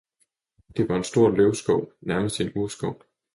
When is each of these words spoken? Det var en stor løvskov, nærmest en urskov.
Det 0.77 0.89
var 0.89 0.95
en 0.97 1.03
stor 1.03 1.29
løvskov, 1.29 1.91
nærmest 2.01 2.41
en 2.41 2.51
urskov. 2.55 3.01